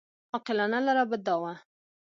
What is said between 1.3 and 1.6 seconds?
وه.